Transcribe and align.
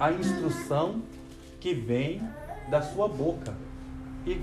a 0.00 0.10
instrução 0.10 1.02
que 1.60 1.74
vem 1.74 2.22
da 2.70 2.80
sua 2.80 3.06
boca 3.06 3.52
e 4.26 4.40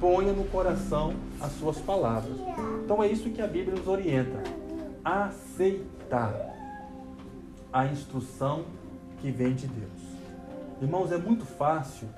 ponha 0.00 0.32
no 0.32 0.44
coração 0.44 1.14
as 1.40 1.50
suas 1.52 1.78
palavras. 1.78 2.36
Então 2.84 3.02
é 3.02 3.08
isso 3.08 3.28
que 3.30 3.42
a 3.42 3.46
Bíblia 3.48 3.76
nos 3.76 3.88
orienta: 3.88 4.40
aceitar 5.04 6.32
a 7.72 7.86
instrução 7.86 8.64
que 9.20 9.32
vem 9.32 9.52
de 9.52 9.66
Deus. 9.66 9.90
Irmãos, 10.80 11.10
é 11.10 11.18
muito 11.18 11.44
fácil 11.44 12.08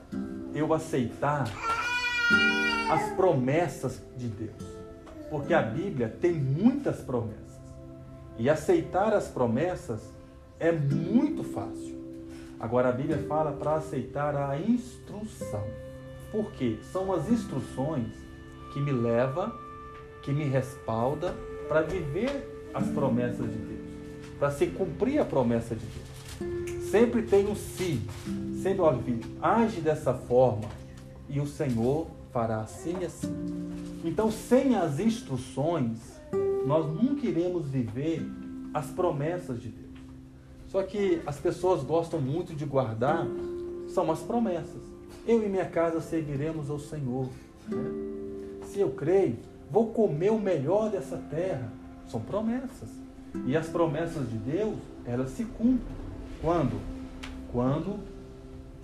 eu 0.55 0.75
aceitar 0.75 1.45
as 2.91 3.11
promessas 3.15 4.03
de 4.17 4.29
Deus, 4.29 4.63
porque 5.31 5.55
a 5.55 5.63
Bíblia 5.63 6.15
tem 6.21 6.33
muitas 6.35 7.01
promessas. 7.01 7.47
E 8.39 8.51
aceitar 8.51 9.15
as 9.15 9.29
promessas 9.29 10.03
é 10.59 10.71
muito 10.71 11.43
fácil. 11.43 12.06
Agora 12.59 12.89
a 12.89 12.93
Bíblia 12.93 13.19
fala 13.29 13.53
para 13.53 13.75
aceitar 13.75 14.35
a 14.35 14.59
instrução. 14.59 15.65
Por 16.33 16.51
quê? 16.53 16.79
São 16.93 17.13
as 17.13 17.29
instruções 17.29 18.09
que 18.73 18.81
me 18.81 18.93
leva, 18.93 19.55
que 20.23 20.33
me 20.33 20.45
respalda 20.45 21.35
para 21.69 21.83
viver 21.83 22.71
as 22.73 22.87
promessas 22.89 23.47
de 23.51 23.59
Deus, 23.59 24.39
para 24.39 24.51
se 24.51 24.67
cumprir 24.67 25.19
a 25.19 25.25
promessa 25.25 25.75
de 25.75 25.85
Deus. 25.87 26.91
Sempre 26.91 27.23
tem 27.23 27.47
um 27.47 27.55
se, 27.55 28.01
sendo 28.63 28.83
ó 28.83 28.93
filho, 28.99 29.23
age 29.41 29.81
dessa 29.81 30.15
forma 30.15 30.69
e 31.29 31.41
o 31.41 31.47
Senhor 31.47 32.07
fará 32.33 32.61
assim 32.61 32.97
e 33.01 33.05
assim. 33.05 33.35
Então, 34.05 34.31
sem 34.31 34.77
as 34.77 35.01
instruções, 35.01 35.99
nós 36.67 36.87
nunca 36.87 37.27
iremos 37.27 37.69
viver 37.69 38.23
as 38.73 38.87
promessas 38.91 39.61
de 39.61 39.69
Deus. 39.69 39.86
Só 40.69 40.83
que 40.83 41.23
as 41.27 41.39
pessoas 41.39 41.83
gostam 41.83 42.21
muito 42.21 42.55
de 42.55 42.65
guardar 42.65 43.27
são 43.89 44.11
as 44.11 44.21
promessas. 44.21 44.83
Eu 45.27 45.43
e 45.43 45.49
minha 45.49 45.67
casa 45.67 46.01
serviremos 46.01 46.71
ao 46.71 46.79
Senhor. 46.79 47.29
Né? 47.69 48.63
Se 48.67 48.81
eu 48.81 48.91
creio, 48.91 49.39
vou 49.71 49.89
comer 49.89 50.31
o 50.31 50.39
melhor 50.39 50.91
dessa 50.91 51.17
terra. 51.17 51.73
São 52.09 52.21
promessas. 52.21 52.89
E 53.47 53.57
as 53.57 53.69
promessas 53.69 54.29
de 54.29 54.39
Deus, 54.39 54.77
elas 55.05 55.31
se 55.31 55.45
cumprem. 55.45 55.97
Quando? 56.41 56.81
Quando, 57.53 57.99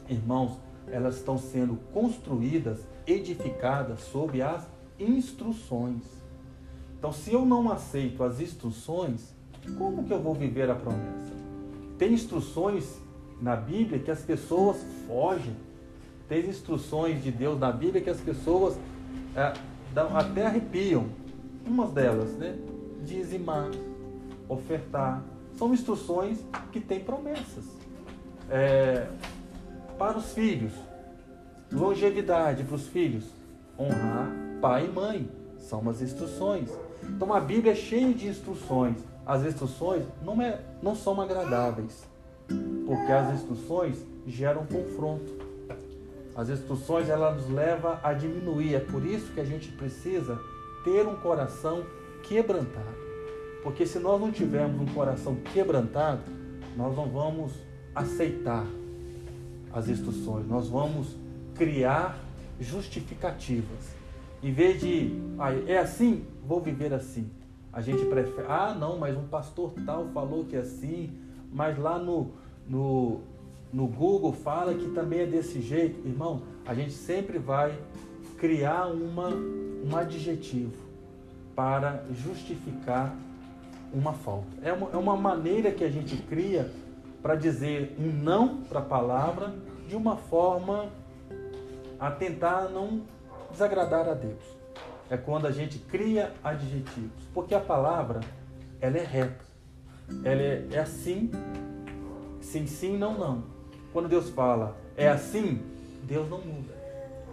irmãos, 0.08 0.58
elas 0.89 1.17
estão 1.17 1.39
sendo 1.39 1.77
construídas, 1.92 2.80
edificadas 3.06 4.00
sob 4.00 4.41
as 4.41 4.67
instruções. 4.98 6.02
Então, 6.98 7.12
se 7.12 7.33
eu 7.33 7.44
não 7.44 7.70
aceito 7.70 8.22
as 8.22 8.41
instruções, 8.41 9.34
como 9.77 10.05
que 10.05 10.12
eu 10.12 10.20
vou 10.20 10.34
viver 10.34 10.70
a 10.70 10.74
promessa? 10.74 11.41
Tem 11.98 12.12
instruções 12.12 13.00
na 13.40 13.56
Bíblia 13.56 13.98
que 13.98 14.10
as 14.10 14.22
pessoas 14.22 14.78
fogem. 15.06 15.54
Tem 16.28 16.48
instruções 16.48 17.22
de 17.22 17.30
Deus 17.30 17.58
na 17.58 17.72
Bíblia 17.72 18.00
que 18.00 18.10
as 18.10 18.20
pessoas 18.20 18.76
é, 19.36 19.52
até 20.14 20.46
arrepiam. 20.46 21.06
Umas 21.66 21.90
delas, 21.90 22.30
né? 22.32 22.56
Dizimar, 23.04 23.70
ofertar. 24.48 25.22
São 25.56 25.74
instruções 25.74 26.38
que 26.70 26.80
têm 26.80 27.00
promessas. 27.00 27.64
É, 28.48 29.06
para 29.98 30.18
os 30.18 30.32
filhos, 30.32 30.72
longevidade 31.70 32.64
para 32.64 32.74
os 32.74 32.86
filhos, 32.88 33.24
honrar 33.78 34.30
pai 34.60 34.86
e 34.86 34.88
mãe. 34.88 35.30
São 35.58 35.80
umas 35.80 36.00
instruções. 36.00 36.70
Então 37.02 37.32
a 37.32 37.40
Bíblia 37.40 37.72
é 37.72 37.77
cheia 37.77 38.12
de 38.12 38.28
instruções 38.28 39.11
as 39.26 39.44
instruções 39.44 40.04
não, 40.22 40.40
é, 40.42 40.60
não 40.82 40.94
são 40.94 41.20
agradáveis, 41.20 42.04
porque 42.86 43.12
as 43.12 43.34
instruções 43.34 43.98
geram 44.26 44.66
confronto. 44.66 45.42
As 46.34 46.48
instruções 46.48 47.08
ela 47.08 47.34
nos 47.34 47.48
leva 47.48 48.00
a 48.02 48.12
diminuir. 48.12 48.74
É 48.74 48.80
por 48.80 49.05
isso 49.05 49.32
que 49.32 49.40
a 49.40 49.44
gente 49.44 49.68
precisa 49.72 50.40
ter 50.82 51.06
um 51.06 51.16
coração 51.16 51.84
quebrantado. 52.22 53.02
Porque 53.62 53.86
se 53.86 53.98
nós 53.98 54.20
não 54.20 54.32
tivermos 54.32 54.80
um 54.80 54.92
coração 54.92 55.36
quebrantado, 55.52 56.22
nós 56.77 56.96
não 56.96 57.08
vamos 57.08 57.52
aceitar 57.94 58.66
as 59.72 59.88
instruções. 59.88 60.46
Nós 60.46 60.68
vamos 60.68 61.16
criar 61.55 62.18
justificativas. 62.58 63.94
Em 64.42 64.52
vez 64.52 64.80
de, 64.80 65.12
ah, 65.38 65.52
é 65.52 65.78
assim, 65.78 66.24
vou 66.46 66.61
viver 66.61 66.92
assim. 66.92 67.30
A 67.72 67.80
gente 67.80 68.05
prefere, 68.05 68.46
ah, 68.48 68.77
não, 68.78 68.98
mas 68.98 69.16
um 69.16 69.27
pastor 69.27 69.72
tal 69.86 70.06
falou 70.08 70.44
que 70.44 70.55
é 70.55 70.58
assim, 70.58 71.10
mas 71.50 71.78
lá 71.78 71.98
no, 71.98 72.33
no, 72.68 73.20
no 73.72 73.86
Google 73.86 74.33
fala 74.33 74.74
que 74.74 74.90
também 74.90 75.20
é 75.20 75.27
desse 75.27 75.60
jeito. 75.62 76.06
Irmão, 76.06 76.42
a 76.66 76.74
gente 76.74 76.92
sempre 76.92 77.38
vai 77.38 77.78
criar 78.36 78.88
uma, 78.88 79.28
um 79.28 79.96
adjetivo 79.96 80.77
para 81.56 82.05
justificar 82.12 83.16
uma 83.92 84.12
falta. 84.12 84.48
É 84.62 84.72
uma, 84.72 84.90
é 84.90 84.96
uma 84.96 85.16
maneira 85.16 85.70
que 85.70 85.82
a 85.82 85.90
gente 85.90 86.16
cria 86.16 86.70
para 87.22 87.34
dizer 87.34 87.96
um 87.98 88.08
não 88.22 88.58
para 88.64 88.80
a 88.80 88.84
palavra 88.84 89.55
de 89.88 89.96
uma 89.96 90.16
forma 90.16 90.90
a 91.98 92.11
tentar 92.11 92.68
não 92.68 93.00
desagradar 93.50 94.08
a 94.08 94.14
Deus 94.14 94.61
é 95.11 95.17
quando 95.17 95.46
a 95.46 95.51
gente 95.51 95.79
cria 95.79 96.33
adjetivos, 96.42 97.23
porque 97.35 97.55
a 97.55 97.61
palavra 97.61 98.20
ela 98.80 98.96
é 98.96 99.05
reta, 99.05 99.45
ela 100.24 100.42
é, 100.42 100.67
é 100.73 100.79
assim, 100.79 101.30
sim, 102.40 102.67
sim, 102.67 102.96
não, 102.96 103.18
não. 103.18 103.45
Quando 103.92 104.08
Deus 104.08 104.30
fala 104.30 104.77
é 104.96 105.08
assim, 105.08 105.61
Deus 106.05 106.29
não 106.29 106.39
muda. 106.39 106.74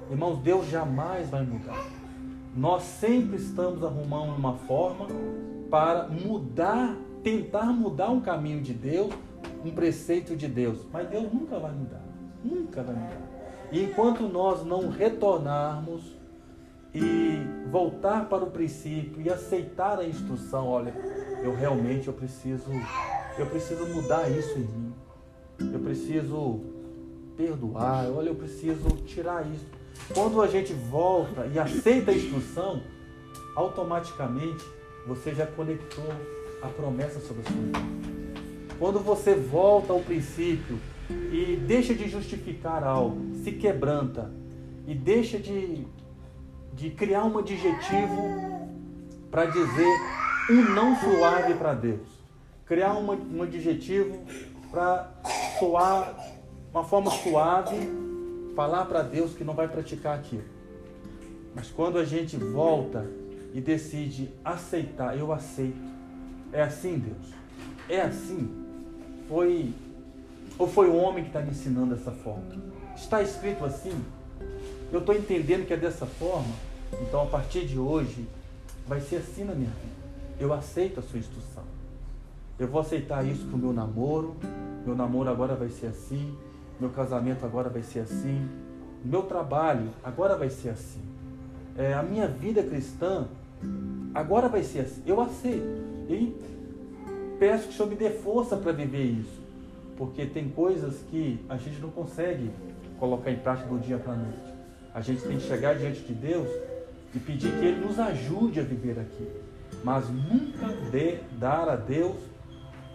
Irmãos, 0.09 0.39
Deus 0.39 0.67
jamais 0.67 1.29
vai 1.29 1.43
mudar. 1.43 1.85
Nós 2.55 2.83
sempre 2.83 3.37
estamos 3.37 3.83
arrumando 3.83 4.35
uma 4.35 4.55
forma 4.55 5.07
para 5.69 6.07
mudar, 6.07 6.95
tentar 7.23 7.65
mudar 7.65 8.09
um 8.09 8.19
caminho 8.19 8.61
de 8.61 8.73
Deus, 8.73 9.13
um 9.63 9.71
preceito 9.71 10.35
de 10.35 10.47
Deus. 10.47 10.85
Mas 10.91 11.07
Deus 11.09 11.31
nunca 11.31 11.59
vai 11.59 11.71
mudar. 11.71 12.01
Nunca 12.43 12.81
vai 12.81 12.95
mudar. 12.95 13.21
E 13.71 13.83
enquanto 13.83 14.27
nós 14.27 14.65
não 14.65 14.89
retornarmos 14.89 16.18
e 16.93 17.39
voltar 17.69 18.27
para 18.27 18.43
o 18.43 18.51
princípio 18.51 19.21
e 19.21 19.29
aceitar 19.29 19.99
a 19.99 20.05
instrução, 20.05 20.67
olha, 20.67 20.93
eu 21.43 21.55
realmente 21.55 22.07
eu 22.07 22.13
preciso 22.13 22.71
eu 23.37 23.45
preciso 23.45 23.85
mudar 23.87 24.29
isso 24.29 24.57
em 24.57 24.63
mim. 24.63 24.93
Eu 25.73 25.79
preciso 25.79 26.61
perdoar, 27.37 28.09
olha, 28.11 28.29
eu 28.29 28.35
preciso 28.35 28.89
tirar 29.05 29.45
isso. 29.49 29.65
Quando 30.13 30.41
a 30.41 30.47
gente 30.47 30.73
volta 30.73 31.45
e 31.47 31.59
aceita 31.59 32.11
a 32.11 32.13
instrução, 32.13 32.81
automaticamente 33.55 34.65
você 35.07 35.33
já 35.33 35.45
conectou 35.45 36.05
a 36.61 36.67
promessa 36.67 37.19
sobre 37.19 37.43
a 37.43 37.51
sua 37.51 37.61
vida. 37.61 37.79
Quando 38.77 38.99
você 38.99 39.35
volta 39.35 39.93
ao 39.93 39.99
princípio 39.99 40.77
e 41.09 41.57
deixa 41.67 41.93
de 41.93 42.09
justificar 42.09 42.83
algo, 42.83 43.35
se 43.43 43.51
quebranta 43.53 44.31
e 44.87 44.93
deixa 44.93 45.37
de 45.37 45.85
de 46.79 46.89
criar 46.89 47.25
um 47.25 47.37
adjetivo 47.37 48.69
para 49.29 49.45
dizer 49.45 49.99
um 50.49 50.73
não 50.73 50.95
suave 50.95 51.53
para 51.55 51.73
Deus. 51.73 52.07
Criar 52.65 52.93
um, 52.93 53.37
um 53.37 53.43
adjetivo 53.43 54.17
para 54.71 55.11
soar 55.59 56.15
uma 56.71 56.85
forma 56.85 57.11
suave, 57.11 57.75
falar 58.55 58.85
para 58.85 59.01
Deus 59.01 59.33
que 59.33 59.43
não 59.43 59.53
vai 59.53 59.67
praticar 59.67 60.17
aquilo. 60.17 60.45
Mas 61.53 61.67
quando 61.69 61.97
a 61.97 62.05
gente 62.05 62.37
volta 62.37 63.05
e 63.53 63.59
decide 63.59 64.33
aceitar, 64.45 65.17
eu 65.17 65.33
aceito. 65.33 65.89
É 66.53 66.61
assim, 66.61 66.97
Deus. 66.97 67.33
É 67.89 68.01
assim. 68.01 68.49
Foi 69.27 69.73
ou 70.57 70.67
foi 70.67 70.87
o 70.87 70.95
homem 70.95 71.23
que 71.25 71.29
está 71.29 71.41
me 71.41 71.49
ensinando 71.49 71.93
dessa 71.93 72.11
forma? 72.11 72.45
Está 72.95 73.21
escrito 73.21 73.65
assim? 73.65 73.93
Eu 74.93 74.99
estou 74.99 75.13
entendendo 75.13 75.67
que 75.67 75.73
é 75.73 75.77
dessa 75.77 76.05
forma? 76.05 76.68
Então, 77.01 77.23
a 77.23 77.25
partir 77.25 77.65
de 77.65 77.77
hoje, 77.77 78.27
vai 78.87 78.99
ser 78.99 79.17
assim 79.17 79.43
na 79.43 79.53
minha 79.53 79.69
vida. 79.69 79.99
Eu 80.39 80.53
aceito 80.53 80.99
a 80.99 81.03
sua 81.03 81.19
instrução. 81.19 81.63
Eu 82.57 82.67
vou 82.67 82.81
aceitar 82.81 83.25
isso 83.25 83.45
para 83.45 83.55
o 83.55 83.59
meu 83.59 83.71
namoro. 83.71 84.35
Meu 84.85 84.95
namoro 84.95 85.29
agora 85.29 85.55
vai 85.55 85.69
ser 85.69 85.87
assim. 85.87 86.35
Meu 86.79 86.89
casamento 86.89 87.45
agora 87.45 87.69
vai 87.69 87.83
ser 87.83 87.99
assim. 87.99 88.47
Meu 89.03 89.23
trabalho 89.23 89.89
agora 90.03 90.35
vai 90.35 90.49
ser 90.49 90.69
assim. 90.69 91.01
É, 91.77 91.93
a 91.93 92.03
minha 92.03 92.27
vida 92.27 92.63
cristã 92.63 93.27
agora 94.13 94.49
vai 94.49 94.63
ser 94.63 94.79
assim. 94.79 95.01
Eu 95.05 95.21
aceito. 95.21 95.89
E 96.09 96.35
peço 97.37 97.67
que 97.67 97.69
o 97.69 97.73
Senhor 97.73 97.89
me 97.89 97.95
dê 97.95 98.09
força 98.09 98.57
para 98.57 98.71
viver 98.71 99.03
isso. 99.03 99.39
Porque 99.97 100.25
tem 100.25 100.49
coisas 100.49 100.95
que 101.09 101.39
a 101.47 101.57
gente 101.57 101.79
não 101.79 101.89
consegue 101.89 102.49
colocar 102.99 103.31
em 103.31 103.37
prática 103.37 103.69
do 103.69 103.79
dia 103.79 103.97
para 103.97 104.13
a 104.13 104.15
noite. 104.15 104.53
A 104.93 105.01
gente 105.01 105.21
tem 105.21 105.37
que 105.37 105.43
chegar 105.43 105.75
diante 105.75 106.01
de 106.01 106.13
Deus 106.13 106.49
e 107.13 107.19
pedir 107.19 107.51
que 107.51 107.65
Ele 107.65 107.85
nos 107.85 107.99
ajude 107.99 108.59
a 108.59 108.63
viver 108.63 108.99
aqui. 108.99 109.27
Mas 109.83 110.09
nunca 110.09 110.67
dê, 110.91 111.19
dar 111.39 111.69
a 111.69 111.75
Deus, 111.75 112.17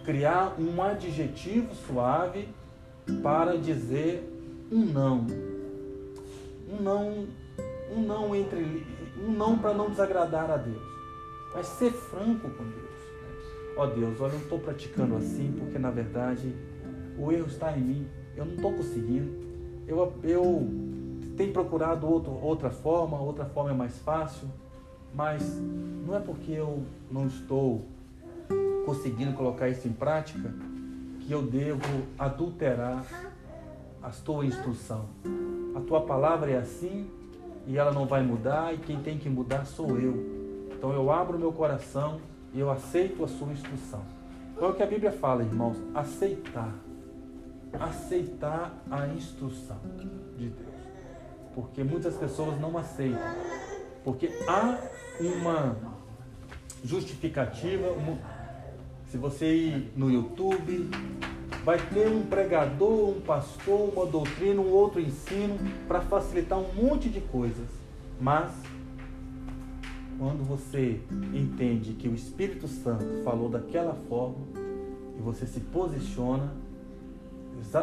criar 0.04 0.54
um 0.58 0.82
adjetivo 0.82 1.74
suave 1.86 2.48
para 3.22 3.56
dizer 3.56 4.30
um 4.70 4.84
não. 4.84 5.26
Um 6.68 6.82
não, 6.82 7.26
um 7.94 8.00
não 8.02 8.34
entre 8.34 8.86
um 9.16 9.30
não 9.30 9.58
para 9.58 9.72
não 9.72 9.90
desagradar 9.90 10.50
a 10.50 10.56
Deus. 10.56 10.82
Mas 11.54 11.66
ser 11.66 11.92
franco 11.92 12.50
com 12.50 12.64
Deus. 12.64 12.94
Ó 13.76 13.84
oh 13.84 13.86
Deus, 13.88 14.20
olha, 14.20 14.32
eu 14.32 14.38
estou 14.38 14.58
praticando 14.58 15.16
assim 15.16 15.52
porque 15.58 15.78
na 15.78 15.90
verdade 15.90 16.54
o 17.18 17.30
erro 17.32 17.46
está 17.46 17.76
em 17.76 17.80
mim. 17.80 18.06
Eu 18.36 18.44
não 18.44 18.54
estou 18.54 18.72
conseguindo. 18.72 19.32
Eu, 19.86 20.12
eu 20.22 20.68
tenho 21.36 21.52
procurado 21.52 22.06
outro, 22.06 22.32
outra 22.42 22.70
forma, 22.70 23.18
outra 23.20 23.44
forma 23.44 23.70
é 23.70 23.74
mais 23.74 23.98
fácil, 23.98 24.48
mas 25.12 25.42
não 26.06 26.16
é 26.16 26.20
porque 26.20 26.52
eu 26.52 26.82
não 27.10 27.26
estou 27.26 27.82
conseguindo 28.84 29.32
colocar 29.32 29.68
isso 29.68 29.88
em 29.88 29.92
prática 29.92 30.52
que 31.20 31.32
eu 31.32 31.42
devo 31.42 31.80
adulterar 32.18 33.04
a 34.02 34.10
tua 34.10 34.44
instrução. 34.44 35.06
A 35.74 35.80
tua 35.80 36.02
palavra 36.02 36.50
é 36.50 36.58
assim 36.58 37.08
e 37.66 37.78
ela 37.78 37.92
não 37.92 38.06
vai 38.06 38.22
mudar, 38.22 38.74
e 38.74 38.78
quem 38.78 39.00
tem 39.00 39.16
que 39.16 39.28
mudar 39.28 39.64
sou 39.64 39.98
eu. 39.98 40.14
Então 40.76 40.92
eu 40.92 41.10
abro 41.10 41.38
meu 41.38 41.52
coração 41.52 42.20
e 42.52 42.60
eu 42.60 42.70
aceito 42.70 43.24
a 43.24 43.28
sua 43.28 43.50
instrução. 43.52 44.02
Então 44.52 44.68
é 44.68 44.70
o 44.70 44.74
que 44.74 44.82
a 44.82 44.86
Bíblia 44.86 45.10
fala, 45.10 45.42
irmãos, 45.42 45.76
aceitar. 45.94 46.72
Aceitar 47.72 48.72
a 48.90 49.08
instrução 49.08 49.78
de 50.36 50.48
Deus. 50.48 50.73
Porque 51.54 51.84
muitas 51.84 52.14
pessoas 52.16 52.60
não 52.60 52.76
aceitam. 52.76 53.20
Porque 54.02 54.30
há 54.46 54.78
uma 55.20 55.76
justificativa. 56.84 57.90
Uma... 57.92 58.18
Se 59.06 59.16
você 59.16 59.54
ir 59.54 59.92
no 59.96 60.10
YouTube, 60.10 60.90
vai 61.64 61.78
ter 61.78 62.08
um 62.08 62.22
pregador, 62.26 63.10
um 63.10 63.20
pastor, 63.20 63.92
uma 63.94 64.06
doutrina, 64.06 64.60
um 64.60 64.70
outro 64.70 65.00
ensino 65.00 65.56
para 65.86 66.00
facilitar 66.00 66.58
um 66.58 66.72
monte 66.74 67.08
de 67.08 67.20
coisas. 67.20 67.68
Mas 68.20 68.52
quando 70.18 70.44
você 70.44 71.00
entende 71.32 71.94
que 71.94 72.08
o 72.08 72.14
Espírito 72.14 72.68
Santo 72.68 73.22
falou 73.24 73.48
daquela 73.48 73.94
forma 74.08 74.46
e 75.18 75.22
você 75.22 75.46
se 75.46 75.60
posiciona 75.60 76.52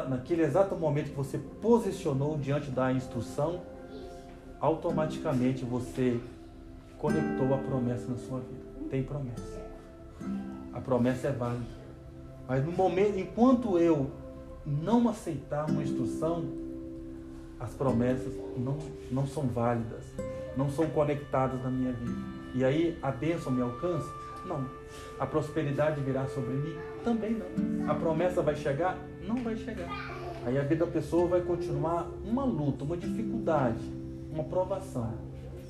naquele 0.09 0.43
exato 0.43 0.75
momento 0.75 1.09
que 1.09 1.15
você 1.15 1.37
posicionou 1.37 2.37
diante 2.37 2.69
da 2.71 2.91
instrução, 2.91 3.61
automaticamente 4.59 5.65
você 5.65 6.19
conectou 6.97 7.53
a 7.53 7.57
promessa 7.57 8.07
na 8.07 8.17
sua 8.17 8.39
vida. 8.39 8.89
Tem 8.89 9.03
promessa. 9.03 9.61
A 10.73 10.79
promessa 10.79 11.27
é 11.27 11.31
válida. 11.31 11.81
Mas 12.47 12.65
no 12.65 12.71
momento, 12.71 13.17
enquanto 13.17 13.79
eu 13.79 14.11
não 14.65 15.09
aceitar 15.09 15.69
uma 15.69 15.81
instrução, 15.81 16.43
as 17.59 17.71
promessas 17.73 18.33
não, 18.57 18.77
não 19.11 19.25
são 19.25 19.43
válidas, 19.47 20.03
não 20.55 20.69
são 20.69 20.87
conectadas 20.89 21.61
na 21.63 21.69
minha 21.69 21.93
vida. 21.93 22.19
E 22.53 22.65
aí 22.65 22.97
a 23.01 23.11
bênção 23.11 23.51
me 23.51 23.61
alcança? 23.61 24.09
Não. 24.45 24.65
A 25.19 25.25
prosperidade 25.25 26.01
virá 26.01 26.25
sobre 26.27 26.53
mim? 26.53 26.75
Também 27.03 27.35
não. 27.35 27.89
A 27.89 27.95
promessa 27.95 28.41
vai 28.41 28.55
chegar? 28.55 28.97
Não 29.27 29.35
vai 29.43 29.55
chegar. 29.55 29.89
Aí 30.45 30.57
a 30.57 30.63
vida 30.63 30.85
da 30.85 30.91
pessoa 30.91 31.27
vai 31.27 31.41
continuar 31.41 32.09
uma 32.25 32.43
luta, 32.43 32.83
uma 32.83 32.97
dificuldade, 32.97 33.83
uma 34.31 34.43
provação. 34.43 35.13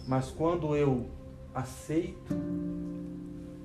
Mas 0.07 0.31
quando 0.31 0.75
eu 0.75 1.05
aceito 1.53 2.33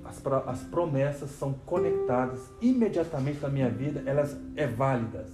as, 0.03 0.21
as 0.47 0.63
promessas 0.63 1.29
são 1.31 1.53
conectadas 1.65 2.49
imediatamente 2.61 3.41
na 3.41 3.49
minha 3.49 3.69
vida, 3.69 4.03
elas 4.05 4.37
é 4.55 4.65
válidas. 4.65 5.29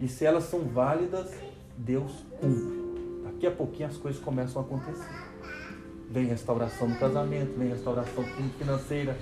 E 0.00 0.06
se 0.06 0.24
elas 0.24 0.44
são 0.44 0.60
válidas, 0.60 1.30
Deus 1.76 2.24
cumpre. 2.40 2.78
Daqui 3.24 3.46
a 3.46 3.50
pouquinho 3.50 3.88
as 3.88 3.96
coisas 3.96 4.20
começam 4.20 4.62
a 4.62 4.64
acontecer. 4.64 5.27
Vem 6.10 6.26
restauração 6.26 6.88
no 6.88 6.98
casamento, 6.98 7.58
vem 7.58 7.68
restauração 7.68 8.24
financeira. 8.58 9.16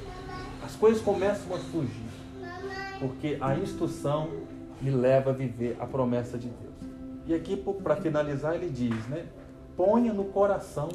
As 0.62 0.77
coisas 0.77 1.03
começam 1.03 1.55
a 1.55 1.59
surgir. 1.59 2.06
Porque 3.00 3.37
a 3.41 3.56
instrução 3.56 4.31
me 4.81 4.91
leva 4.91 5.31
a 5.31 5.33
viver 5.33 5.77
a 5.81 5.87
promessa 5.87 6.38
de 6.38 6.49
Deus. 6.49 6.75
E 7.27 7.35
aqui, 7.35 7.56
para 7.56 7.97
finalizar, 7.97 8.55
ele 8.55 8.71
diz, 8.71 9.06
né? 9.09 9.27
Ponha 9.77 10.12
no 10.12 10.27
coração 10.27 10.88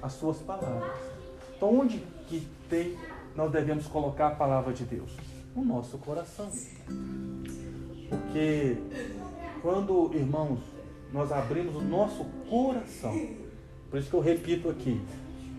as 0.00 0.14
suas 0.14 0.38
palavras. 0.38 0.98
Então, 1.56 1.78
onde 1.78 2.02
que 2.26 2.46
tem, 2.68 2.96
nós 3.36 3.52
devemos 3.52 3.86
colocar 3.86 4.28
a 4.28 4.30
palavra 4.34 4.72
de 4.72 4.84
Deus? 4.84 5.14
No 5.54 5.64
nosso 5.64 5.98
coração. 5.98 6.50
Porque 8.08 8.78
quando, 9.60 10.10
irmãos, 10.14 10.58
nós 11.12 11.30
abrimos 11.30 11.76
o 11.76 11.80
nosso 11.82 12.24
coração, 12.48 13.14
por 13.92 13.98
isso 13.98 14.08
que 14.08 14.16
eu 14.16 14.20
repito 14.20 14.70
aqui, 14.70 14.98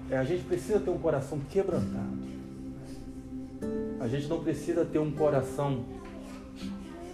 é, 0.10 0.18
a 0.18 0.24
gente 0.24 0.44
precisa 0.46 0.80
ter 0.80 0.90
um 0.90 0.98
coração 0.98 1.40
quebrantado. 1.52 2.18
A 4.00 4.08
gente 4.08 4.28
não 4.28 4.44
precisa 4.44 4.84
ter 4.84 4.98
um 4.98 5.12
coração 5.12 5.86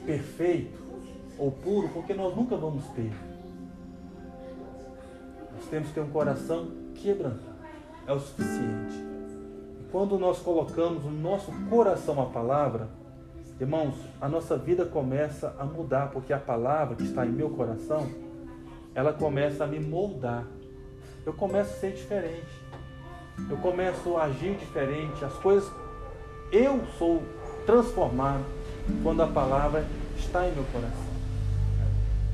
perfeito 0.06 0.80
ou 1.38 1.52
puro, 1.52 1.90
porque 1.90 2.14
nós 2.14 2.34
nunca 2.34 2.56
vamos 2.56 2.86
ter. 2.96 3.12
Nós 5.54 5.66
temos 5.70 5.90
que 5.90 5.96
ter 5.96 6.00
um 6.00 6.10
coração 6.10 6.72
quebrantado. 6.96 7.60
É 8.08 8.14
o 8.14 8.20
suficiente. 8.22 9.04
Quando 9.92 10.18
nós 10.18 10.40
colocamos 10.40 11.04
no 11.04 11.12
nosso 11.12 11.52
coração 11.70 12.22
a 12.22 12.28
palavra, 12.28 12.88
irmãos, 13.60 13.96
a 14.22 14.30
nossa 14.30 14.58
vida 14.58 14.86
começa 14.86 15.54
a 15.60 15.66
mudar, 15.66 16.12
porque 16.12 16.32
a 16.32 16.40
palavra 16.40 16.96
que 16.96 17.04
está 17.04 17.26
em 17.26 17.30
meu 17.30 17.50
coração, 17.50 18.10
ela 18.96 19.12
começa 19.12 19.66
a 19.66 19.68
me 19.68 19.82
moldar. 19.82 20.48
Eu 21.30 21.34
começo 21.34 21.70
a 21.76 21.78
ser 21.78 21.92
diferente. 21.92 22.64
Eu 23.48 23.58
começo 23.58 24.18
a 24.18 24.24
agir 24.24 24.56
diferente. 24.56 25.24
As 25.24 25.34
coisas. 25.34 25.72
Eu 26.52 26.84
sou 26.98 27.22
transformado 27.68 28.44
quando 29.04 29.22
a 29.22 29.28
palavra 29.28 29.86
está 30.18 30.48
em 30.48 30.54
meu 30.54 30.64
coração. 30.74 31.06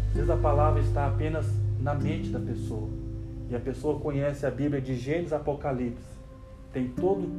Às 0.07 0.13
vezes 0.13 0.29
a 0.29 0.37
palavra 0.37 0.81
está 0.81 1.07
apenas 1.07 1.45
na 1.81 1.93
mente 1.93 2.29
da 2.29 2.39
pessoa. 2.39 2.87
E 3.49 3.55
a 3.55 3.59
pessoa 3.59 3.99
conhece 3.99 4.45
a 4.45 4.49
Bíblia 4.49 4.79
de 4.79 4.95
Gênesis 4.95 5.33
Apocalipse 5.33 6.15
tem 6.71 6.87
todo 6.87 7.29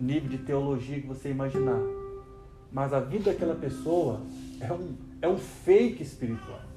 nível 0.00 0.28
de 0.28 0.38
teologia 0.38 1.00
que 1.00 1.06
você 1.06 1.30
imaginar. 1.30 1.80
Mas 2.72 2.92
a 2.92 2.98
vida 2.98 3.30
daquela 3.30 3.54
pessoa 3.54 4.20
é 4.60 4.72
um, 4.72 4.96
é 5.20 5.28
um 5.28 5.38
fake 5.38 6.02
espiritual. 6.02 6.71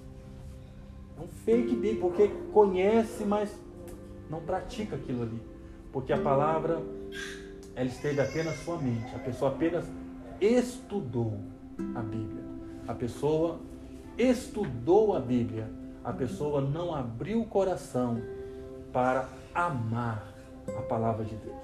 É 1.17 1.21
um 1.23 1.27
fake 1.27 1.75
bíblico, 1.75 2.09
porque 2.09 2.27
conhece, 2.51 3.23
mas 3.23 3.57
não 4.29 4.41
pratica 4.41 4.95
aquilo 4.95 5.23
ali. 5.23 5.41
Porque 5.91 6.11
a 6.11 6.17
palavra, 6.17 6.81
ela 7.75 7.87
esteve 7.87 8.19
apenas 8.19 8.47
na 8.47 8.63
sua 8.63 8.77
mente. 8.77 9.15
A 9.15 9.19
pessoa 9.19 9.51
apenas 9.51 9.85
estudou 10.41 11.39
a 11.93 12.01
Bíblia. 12.01 12.43
A 12.87 12.93
pessoa 12.93 13.59
estudou 14.17 15.15
a 15.15 15.19
Bíblia. 15.19 15.69
A 16.03 16.13
pessoa 16.13 16.61
não 16.61 16.93
abriu 16.93 17.41
o 17.41 17.45
coração 17.45 18.21
para 18.91 19.29
amar 19.53 20.33
a 20.67 20.81
palavra 20.81 21.25
de 21.25 21.35
Deus. 21.35 21.55